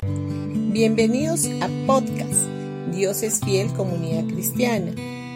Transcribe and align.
Bienvenidos 0.00 1.46
a 1.60 1.68
podcast 1.84 2.46
Dios 2.94 3.24
es 3.24 3.40
fiel 3.40 3.66
comunidad 3.72 4.28
cristiana. 4.32 4.92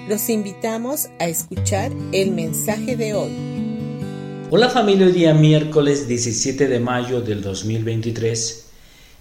Los 0.08 0.28
invitamos 0.28 1.08
a 1.18 1.26
escuchar 1.26 1.90
el 2.12 2.30
mensaje 2.30 2.96
de 2.96 3.12
hoy. 3.14 3.32
Hola 4.52 4.68
familia, 4.68 5.06
hoy 5.06 5.12
día 5.12 5.34
miércoles 5.34 6.06
17 6.06 6.68
de 6.68 6.78
mayo 6.78 7.22
del 7.22 7.42
2023. 7.42 8.66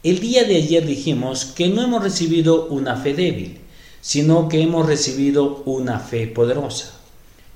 El 0.04 0.20
día 0.20 0.44
de 0.44 0.58
ayer 0.58 0.86
dijimos 0.86 1.46
que 1.46 1.70
no 1.70 1.82
hemos 1.82 2.04
recibido 2.04 2.68
una 2.68 2.98
fe 2.98 3.16
débil, 3.16 3.58
sino 4.00 4.48
que 4.48 4.62
hemos 4.62 4.86
recibido 4.86 5.64
una 5.66 6.00
fe 6.00 6.28
poderosa. 6.28 7.00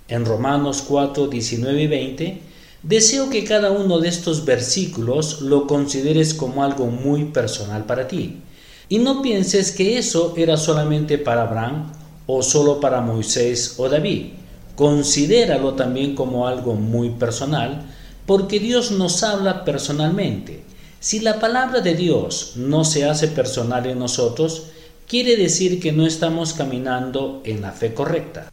En 0.07 0.25
Romanos 0.25 0.83
4, 0.87 1.27
19 1.27 1.83
y 1.83 1.87
20, 1.87 2.41
deseo 2.85 3.31
que 3.31 3.43
cada 3.43 3.71
uno 3.71 3.99
de 3.99 4.09
estos 4.09 4.45
versículos 4.45 5.41
lo 5.41 5.65
consideres 5.65 6.33
como 6.35 6.63
algo 6.63 6.85
muy 6.85 7.25
personal 7.25 7.85
para 7.85 8.07
ti. 8.07 8.41
Y 8.87 8.99
no 8.99 9.23
pienses 9.23 9.71
que 9.71 9.97
eso 9.97 10.35
era 10.37 10.55
solamente 10.55 11.17
para 11.17 11.41
Abraham 11.41 11.91
o 12.27 12.43
solo 12.43 12.79
para 12.79 13.01
Moisés 13.01 13.75
o 13.77 13.89
David. 13.89 14.27
Considéralo 14.75 15.73
también 15.73 16.13
como 16.13 16.47
algo 16.47 16.75
muy 16.75 17.09
personal, 17.09 17.87
porque 18.27 18.59
Dios 18.59 18.91
nos 18.91 19.23
habla 19.23 19.65
personalmente. 19.65 20.63
Si 20.99 21.19
la 21.19 21.39
palabra 21.39 21.81
de 21.81 21.95
Dios 21.95 22.53
no 22.55 22.83
se 22.83 23.05
hace 23.05 23.27
personal 23.27 23.87
en 23.87 23.97
nosotros, 23.97 24.67
quiere 25.07 25.37
decir 25.37 25.79
que 25.79 25.91
no 25.91 26.05
estamos 26.05 26.53
caminando 26.53 27.41
en 27.45 27.61
la 27.61 27.71
fe 27.71 27.93
correcta. 27.93 28.51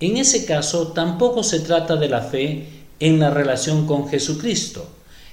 En 0.00 0.18
ese 0.18 0.44
caso, 0.44 0.88
tampoco 0.88 1.42
se 1.42 1.60
trata 1.60 1.96
de 1.96 2.08
la 2.08 2.20
fe 2.20 2.83
en 3.00 3.20
la 3.20 3.30
relación 3.30 3.86
con 3.86 4.08
Jesucristo. 4.08 4.86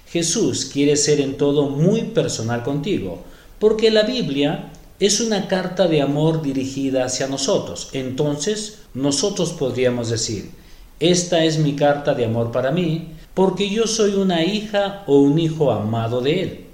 Jesús 0.08 0.66
quiere 0.66 0.98
ser 0.98 1.22
en 1.22 1.38
todo 1.38 1.70
muy 1.70 2.04
personal 2.04 2.64
contigo, 2.64 3.24
porque 3.60 3.92
la 3.92 4.04
Biblia 4.04 4.72
es 5.00 5.22
una 5.22 5.48
carta 5.48 5.88
de 5.88 6.02
amor 6.02 6.42
dirigida 6.42 7.06
hacia 7.06 7.28
nosotros. 7.28 7.90
Entonces, 7.94 8.80
nosotros 8.94 9.54
podríamos 9.54 10.10
decir, 10.10 10.52
esta 11.00 11.44
es 11.44 11.58
mi 11.58 11.76
carta 11.76 12.14
de 12.14 12.26
amor 12.26 12.52
para 12.52 12.72
mí, 12.72 13.14
porque 13.34 13.70
yo 13.70 13.88
soy 13.88 14.16
una 14.16 14.44
hija 14.44 15.04
o 15.08 15.20
un 15.20 15.40
hijo 15.40 15.72
amado 15.72 16.22
de 16.22 16.42
Él. 16.44 16.66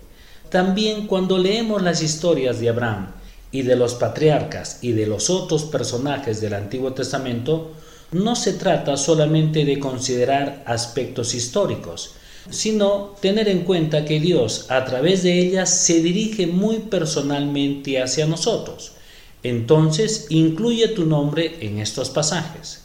También 0.49 1.07
cuando 1.07 1.37
leemos 1.37 1.81
las 1.81 2.01
historias 2.01 2.59
de 2.59 2.69
Abraham 2.69 3.11
y 3.51 3.61
de 3.61 3.75
los 3.75 3.95
patriarcas 3.95 4.79
y 4.81 4.91
de 4.91 5.07
los 5.07 5.29
otros 5.29 5.63
personajes 5.63 6.41
del 6.41 6.53
Antiguo 6.53 6.93
Testamento, 6.93 7.71
no 8.11 8.35
se 8.35 8.53
trata 8.53 8.95
solamente 8.95 9.65
de 9.65 9.79
considerar 9.79 10.63
aspectos 10.65 11.33
históricos, 11.33 12.11
sino 12.49 13.15
tener 13.21 13.49
en 13.49 13.63
cuenta 13.63 14.05
que 14.05 14.19
Dios 14.21 14.67
a 14.69 14.85
través 14.85 15.23
de 15.23 15.39
ellas 15.39 15.69
se 15.69 16.01
dirige 16.01 16.47
muy 16.47 16.79
personalmente 16.79 18.01
hacia 18.01 18.25
nosotros. 18.25 18.93
Entonces 19.43 20.27
incluye 20.29 20.87
tu 20.89 21.05
nombre 21.05 21.57
en 21.59 21.79
estos 21.79 22.09
pasajes. 22.09 22.83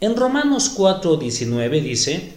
En 0.00 0.14
Romanos 0.16 0.74
4:19 0.76 1.82
dice, 1.82 2.32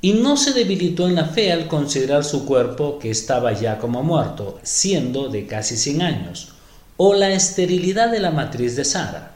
y 0.00 0.12
no 0.12 0.36
se 0.36 0.52
debilitó 0.52 1.08
en 1.08 1.16
la 1.16 1.24
fe 1.24 1.50
al 1.50 1.66
considerar 1.66 2.24
su 2.24 2.44
cuerpo 2.44 2.98
que 2.98 3.10
estaba 3.10 3.52
ya 3.52 3.78
como 3.78 4.04
muerto, 4.04 4.60
siendo 4.62 5.28
de 5.28 5.46
casi 5.46 5.76
100 5.76 6.02
años, 6.02 6.52
o 6.96 7.14
la 7.14 7.32
esterilidad 7.32 8.10
de 8.10 8.20
la 8.20 8.30
matriz 8.30 8.76
de 8.76 8.84
Sara 8.84 9.35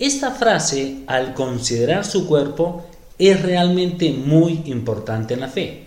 esta 0.00 0.32
frase, 0.32 1.04
al 1.06 1.34
considerar 1.34 2.04
su 2.04 2.26
cuerpo, 2.26 2.84
es 3.18 3.40
realmente 3.42 4.12
muy 4.12 4.62
importante 4.64 5.34
en 5.34 5.40
la 5.40 5.48
fe. 5.48 5.86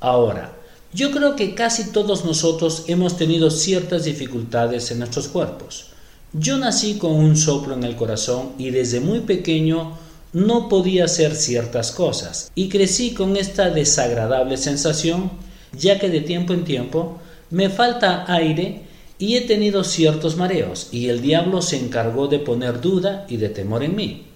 Ahora, 0.00 0.56
yo 0.92 1.12
creo 1.12 1.36
que 1.36 1.54
casi 1.54 1.92
todos 1.92 2.24
nosotros 2.24 2.84
hemos 2.88 3.16
tenido 3.16 3.50
ciertas 3.50 4.04
dificultades 4.04 4.90
en 4.90 4.98
nuestros 4.98 5.28
cuerpos. 5.28 5.90
Yo 6.32 6.58
nací 6.58 6.94
con 6.94 7.12
un 7.12 7.36
soplo 7.36 7.74
en 7.74 7.84
el 7.84 7.96
corazón 7.96 8.52
y 8.58 8.70
desde 8.70 9.00
muy 9.00 9.20
pequeño 9.20 9.98
no 10.32 10.68
podía 10.68 11.04
hacer 11.04 11.34
ciertas 11.34 11.92
cosas 11.92 12.50
y 12.54 12.68
crecí 12.68 13.14
con 13.14 13.36
esta 13.36 13.68
desagradable 13.70 14.56
sensación 14.56 15.30
ya 15.76 15.98
que 15.98 16.08
de 16.08 16.20
tiempo 16.20 16.52
en 16.52 16.64
tiempo 16.64 17.18
me 17.50 17.68
falta 17.68 18.24
aire 18.32 18.82
y 19.20 19.36
he 19.36 19.42
tenido 19.42 19.84
ciertos 19.84 20.36
mareos, 20.36 20.88
y 20.92 21.10
el 21.10 21.20
diablo 21.20 21.60
se 21.60 21.76
encargó 21.76 22.26
de 22.26 22.38
poner 22.38 22.80
duda 22.80 23.26
y 23.28 23.36
de 23.36 23.50
temor 23.50 23.82
en 23.84 23.94
mí. 23.94 24.26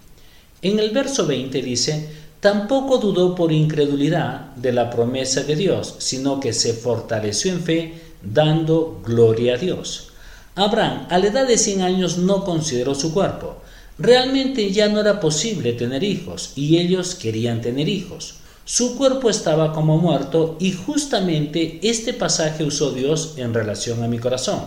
En 0.60 0.78
el 0.78 0.90
verso 0.90 1.26
20 1.26 1.62
dice, 1.62 2.06
tampoco 2.38 2.98
dudó 2.98 3.34
por 3.34 3.50
incredulidad 3.50 4.54
de 4.56 4.72
la 4.72 4.90
promesa 4.90 5.42
de 5.42 5.56
Dios, 5.56 5.96
sino 5.98 6.38
que 6.38 6.52
se 6.52 6.74
fortaleció 6.74 7.50
en 7.52 7.62
fe, 7.62 7.94
dando 8.22 9.00
gloria 9.02 9.54
a 9.54 9.58
Dios. 9.58 10.10
Abraham, 10.54 11.06
a 11.08 11.18
la 11.18 11.28
edad 11.28 11.48
de 11.48 11.56
100 11.56 11.80
años, 11.80 12.18
no 12.18 12.44
consideró 12.44 12.94
su 12.94 13.14
cuerpo. 13.14 13.56
Realmente 13.98 14.70
ya 14.70 14.88
no 14.88 15.00
era 15.00 15.18
posible 15.18 15.72
tener 15.72 16.04
hijos, 16.04 16.52
y 16.56 16.76
ellos 16.76 17.14
querían 17.14 17.62
tener 17.62 17.88
hijos. 17.88 18.34
Su 18.66 18.96
cuerpo 18.96 19.28
estaba 19.28 19.74
como 19.74 19.98
muerto 19.98 20.56
y 20.58 20.72
justamente 20.72 21.80
este 21.82 22.14
pasaje 22.14 22.64
usó 22.64 22.92
Dios 22.92 23.34
en 23.36 23.52
relación 23.52 24.02
a 24.02 24.08
mi 24.08 24.18
corazón. 24.18 24.60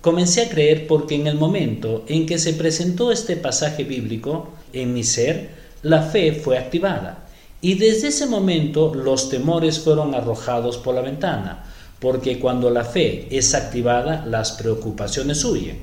Comencé 0.00 0.42
a 0.42 0.48
creer 0.48 0.88
porque 0.88 1.14
en 1.14 1.28
el 1.28 1.36
momento 1.36 2.04
en 2.08 2.26
que 2.26 2.40
se 2.40 2.54
presentó 2.54 3.12
este 3.12 3.36
pasaje 3.36 3.84
bíblico 3.84 4.48
en 4.72 4.92
mi 4.92 5.04
ser, 5.04 5.50
la 5.82 6.02
fe 6.02 6.32
fue 6.32 6.58
activada. 6.58 7.28
Y 7.60 7.74
desde 7.74 8.08
ese 8.08 8.26
momento 8.26 8.92
los 8.96 9.28
temores 9.28 9.78
fueron 9.78 10.12
arrojados 10.16 10.76
por 10.78 10.96
la 10.96 11.02
ventana, 11.02 11.66
porque 12.00 12.40
cuando 12.40 12.68
la 12.68 12.82
fe 12.82 13.28
es 13.30 13.54
activada, 13.54 14.26
las 14.26 14.52
preocupaciones 14.52 15.44
huyen. 15.44 15.78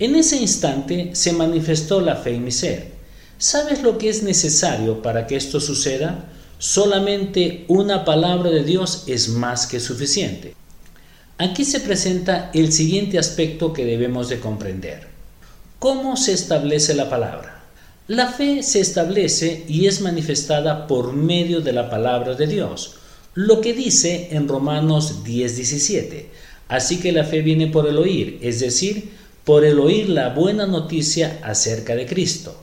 En 0.00 0.16
ese 0.16 0.36
instante 0.36 1.10
se 1.12 1.32
manifestó 1.32 2.00
la 2.00 2.16
fe 2.16 2.34
en 2.34 2.44
mi 2.44 2.50
ser. 2.50 2.90
¿Sabes 3.38 3.84
lo 3.84 3.98
que 3.98 4.08
es 4.08 4.24
necesario 4.24 5.00
para 5.00 5.28
que 5.28 5.36
esto 5.36 5.60
suceda? 5.60 6.24
Solamente 6.62 7.64
una 7.66 8.04
palabra 8.04 8.48
de 8.48 8.62
Dios 8.62 9.02
es 9.08 9.30
más 9.30 9.66
que 9.66 9.80
suficiente. 9.80 10.54
Aquí 11.36 11.64
se 11.64 11.80
presenta 11.80 12.52
el 12.54 12.72
siguiente 12.72 13.18
aspecto 13.18 13.72
que 13.72 13.84
debemos 13.84 14.28
de 14.28 14.38
comprender. 14.38 15.08
¿Cómo 15.80 16.16
se 16.16 16.32
establece 16.32 16.94
la 16.94 17.10
palabra? 17.10 17.64
La 18.06 18.28
fe 18.28 18.62
se 18.62 18.78
establece 18.78 19.64
y 19.66 19.88
es 19.88 20.02
manifestada 20.02 20.86
por 20.86 21.14
medio 21.14 21.62
de 21.62 21.72
la 21.72 21.90
palabra 21.90 22.34
de 22.34 22.46
Dios, 22.46 22.94
lo 23.34 23.60
que 23.60 23.72
dice 23.72 24.28
en 24.30 24.46
Romanos 24.46 25.24
10:17. 25.24 26.28
Así 26.68 27.00
que 27.00 27.10
la 27.10 27.24
fe 27.24 27.42
viene 27.42 27.66
por 27.66 27.88
el 27.88 27.98
oír, 27.98 28.38
es 28.40 28.60
decir, 28.60 29.10
por 29.42 29.64
el 29.64 29.80
oír 29.80 30.08
la 30.08 30.28
buena 30.28 30.68
noticia 30.68 31.40
acerca 31.42 31.96
de 31.96 32.06
Cristo. 32.06 32.54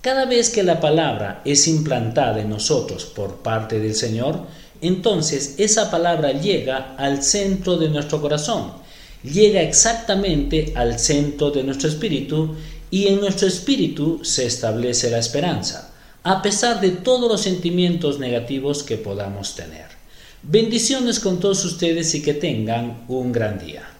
Cada 0.00 0.24
vez 0.24 0.48
que 0.48 0.62
la 0.62 0.80
palabra 0.80 1.42
es 1.44 1.68
implantada 1.68 2.40
en 2.40 2.48
nosotros 2.48 3.04
por 3.04 3.42
parte 3.42 3.78
del 3.78 3.94
Señor, 3.94 4.46
entonces 4.80 5.56
esa 5.58 5.90
palabra 5.90 6.32
llega 6.32 6.94
al 6.96 7.22
centro 7.22 7.76
de 7.76 7.90
nuestro 7.90 8.18
corazón, 8.22 8.72
llega 9.22 9.60
exactamente 9.60 10.72
al 10.74 10.98
centro 10.98 11.50
de 11.50 11.64
nuestro 11.64 11.90
espíritu 11.90 12.54
y 12.90 13.08
en 13.08 13.20
nuestro 13.20 13.46
espíritu 13.46 14.20
se 14.24 14.46
establece 14.46 15.10
la 15.10 15.18
esperanza, 15.18 15.92
a 16.22 16.40
pesar 16.40 16.80
de 16.80 16.92
todos 16.92 17.30
los 17.30 17.42
sentimientos 17.42 18.18
negativos 18.18 18.82
que 18.82 18.96
podamos 18.96 19.54
tener. 19.54 19.84
Bendiciones 20.42 21.20
con 21.20 21.40
todos 21.40 21.62
ustedes 21.66 22.14
y 22.14 22.22
que 22.22 22.32
tengan 22.32 23.04
un 23.08 23.32
gran 23.32 23.58
día. 23.58 23.99